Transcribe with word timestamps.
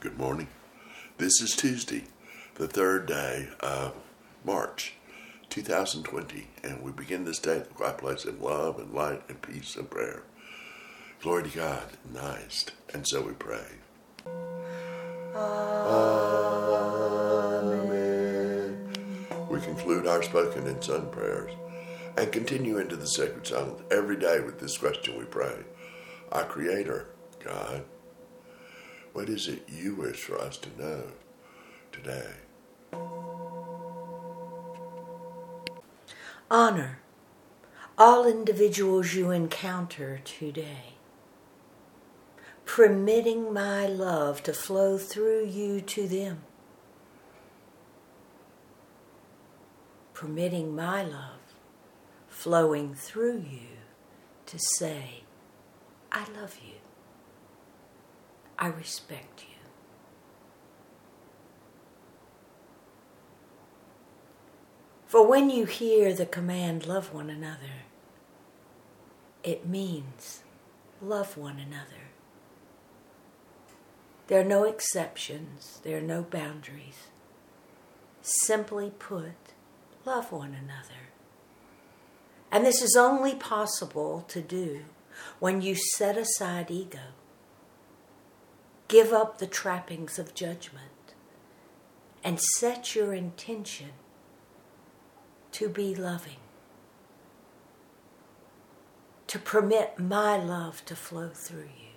Good 0.00 0.16
morning. 0.16 0.46
This 1.16 1.40
is 1.40 1.56
Tuesday, 1.56 2.04
the 2.54 2.68
third 2.68 3.06
day 3.06 3.48
of 3.58 3.94
March 4.44 4.94
2020, 5.50 6.46
and 6.62 6.82
we 6.82 6.92
begin 6.92 7.24
this 7.24 7.40
day 7.40 7.56
at 7.56 7.66
the 7.66 7.74
quiet 7.74 7.98
place 7.98 8.24
in 8.24 8.40
love 8.40 8.78
and 8.78 8.94
light 8.94 9.22
and 9.28 9.42
peace 9.42 9.74
and 9.74 9.90
prayer. 9.90 10.22
Glory 11.20 11.50
to 11.50 11.56
God 11.56 11.82
in 12.06 12.12
the 12.12 12.20
highest. 12.20 12.74
And 12.94 13.08
so 13.08 13.22
we 13.22 13.32
pray. 13.32 13.66
Amen. 17.84 18.88
We 19.50 19.60
conclude 19.60 20.06
our 20.06 20.22
spoken 20.22 20.68
and 20.68 20.84
sung 20.84 21.10
prayers 21.10 21.50
and 22.16 22.30
continue 22.30 22.78
into 22.78 22.94
the 22.94 23.08
sacred 23.08 23.48
silence 23.48 23.82
every 23.90 24.16
day 24.16 24.38
with 24.38 24.60
this 24.60 24.78
question 24.78 25.18
we 25.18 25.24
pray 25.24 25.64
Our 26.30 26.44
Creator, 26.44 27.08
God, 27.44 27.82
what 29.18 29.28
is 29.28 29.48
it 29.48 29.68
you 29.68 29.96
wish 29.96 30.22
for 30.22 30.38
us 30.38 30.56
to 30.56 30.68
know 30.80 31.02
today? 31.90 32.34
Honor 36.48 37.00
all 37.98 38.28
individuals 38.28 39.14
you 39.14 39.32
encounter 39.32 40.20
today, 40.24 40.94
permitting 42.64 43.52
my 43.52 43.88
love 43.88 44.40
to 44.44 44.52
flow 44.52 44.96
through 44.96 45.46
you 45.46 45.80
to 45.80 46.06
them, 46.06 46.42
permitting 50.14 50.76
my 50.76 51.02
love 51.02 51.56
flowing 52.28 52.94
through 52.94 53.38
you 53.50 53.78
to 54.46 54.60
say, 54.76 55.24
I 56.12 56.24
love 56.40 56.60
you. 56.64 56.74
I 58.58 58.68
respect 58.68 59.42
you. 59.42 59.54
For 65.06 65.26
when 65.26 65.48
you 65.48 65.64
hear 65.64 66.12
the 66.12 66.26
command, 66.26 66.86
love 66.86 67.14
one 67.14 67.30
another, 67.30 67.84
it 69.44 69.66
means 69.66 70.42
love 71.00 71.36
one 71.36 71.58
another. 71.58 72.08
There 74.26 74.40
are 74.40 74.44
no 74.44 74.64
exceptions, 74.64 75.80
there 75.82 75.96
are 75.96 76.02
no 76.02 76.22
boundaries. 76.22 77.06
Simply 78.20 78.90
put, 78.98 79.54
love 80.04 80.30
one 80.32 80.54
another. 80.54 81.08
And 82.52 82.66
this 82.66 82.82
is 82.82 82.96
only 82.96 83.34
possible 83.34 84.24
to 84.28 84.42
do 84.42 84.80
when 85.38 85.62
you 85.62 85.74
set 85.74 86.18
aside 86.18 86.70
ego 86.70 87.14
Give 88.88 89.12
up 89.12 89.38
the 89.38 89.46
trappings 89.46 90.18
of 90.18 90.34
judgment 90.34 91.14
and 92.24 92.40
set 92.40 92.94
your 92.94 93.14
intention 93.14 93.90
to 95.52 95.68
be 95.68 95.94
loving, 95.94 96.40
to 99.26 99.38
permit 99.38 99.98
my 99.98 100.36
love 100.36 100.84
to 100.86 100.96
flow 100.96 101.28
through 101.28 101.70
you 101.80 101.88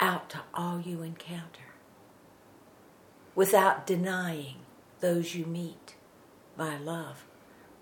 out 0.00 0.30
to 0.30 0.40
all 0.54 0.80
you 0.80 1.02
encounter 1.02 1.74
without 3.34 3.86
denying 3.86 4.56
those 5.00 5.34
you 5.34 5.44
meet 5.44 5.94
by 6.56 6.76
love, 6.76 7.24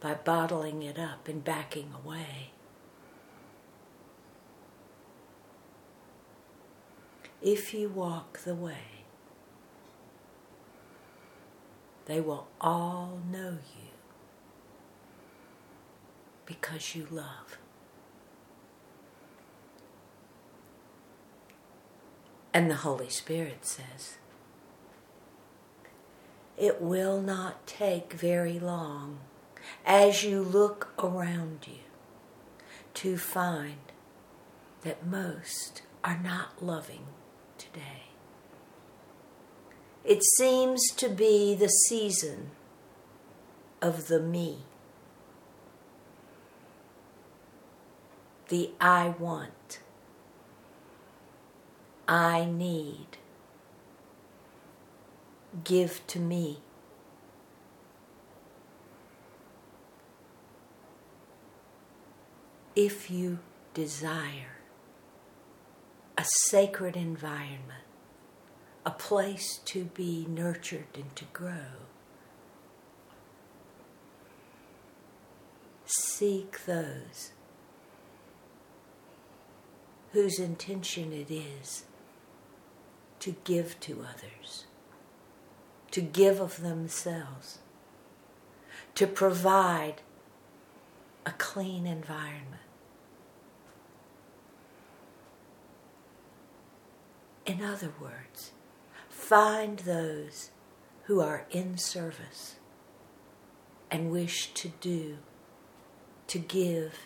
by 0.01 0.15
bottling 0.15 0.83
it 0.83 0.99
up 0.99 1.29
and 1.29 1.43
backing 1.45 1.93
away. 2.05 2.53
If 7.47 7.73
you 7.73 7.89
walk 7.89 8.41
the 8.41 8.57
way, 8.57 9.05
they 12.07 12.21
will 12.21 12.49
all 12.61 13.21
know 13.31 13.59
you 13.79 13.91
because 16.45 16.97
you 16.97 17.07
love. 17.09 17.57
And 22.53 22.69
the 22.69 22.77
Holy 22.77 23.09
Spirit 23.09 23.65
says, 23.65 24.17
it 26.59 26.83
will 26.83 27.23
not 27.23 27.65
take 27.65 28.13
very 28.13 28.59
long 28.59 29.21
as 29.85 30.25
you 30.25 30.43
look 30.43 30.89
around 30.99 31.69
you 31.69 31.85
to 32.95 33.17
find 33.17 33.93
that 34.83 35.07
most 35.07 35.83
are 36.03 36.19
not 36.19 36.61
loving 36.61 37.07
today. 37.59 38.11
It 40.05 40.23
seems 40.39 40.81
to 40.97 41.09
be 41.09 41.55
the 41.55 41.69
season 41.69 42.51
of 43.83 44.09
the 44.09 44.21
me. 44.21 44.59
The 48.49 48.71
I 48.81 49.15
want. 49.19 49.81
I 52.07 52.45
need. 52.45 53.19
Give 55.65 56.07
to 56.07 56.21
me. 56.21 56.59
If 62.77 63.11
you 63.11 63.39
desire 63.75 64.56
a 66.19 66.25
sacred 66.25 66.97
environment, 66.97 67.85
a 68.85 68.91
place 68.91 69.59
to 69.67 69.85
be 69.85 70.27
nurtured 70.29 70.87
and 70.95 71.15
to 71.17 71.25
grow. 71.27 71.85
Seek 75.85 76.65
those 76.65 77.33
whose 80.13 80.39
intention 80.39 81.13
it 81.13 81.31
is 81.31 81.85
to 83.21 83.37
give 83.45 83.79
to 83.81 84.05
others, 84.09 84.65
to 85.91 86.01
give 86.01 86.41
of 86.41 86.63
themselves, 86.63 87.59
to 88.95 89.07
provide 89.07 90.01
a 91.27 91.33
clean 91.33 91.87
environment 91.87 92.63
In 97.47 97.63
other 97.63 97.93
words, 98.01 98.51
find 99.09 99.79
those 99.81 100.51
who 101.05 101.21
are 101.21 101.47
in 101.53 101.79
service 101.79 102.57
and 103.89 104.11
wish 104.11 104.53
to 104.55 104.73
do, 104.81 105.19
to 106.27 106.41
give, 106.41 106.99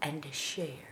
and 0.00 0.22
to 0.22 0.32
share. 0.32 0.89